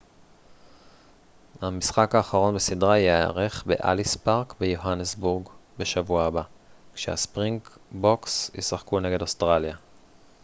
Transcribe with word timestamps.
המשחק 1.61 2.15
האחרון 2.15 2.55
בסדרה 2.55 2.97
ייערך 2.97 3.63
באליס 3.65 4.15
פארק 4.15 4.53
ביוהנסבורג 4.59 5.47
בשבוע 5.79 6.23
הבא 6.25 6.41
כשהספרינגבוקס 6.93 8.51
ישחקו 8.55 8.99
נגד 8.99 9.21
אוסטרליה 9.21 9.75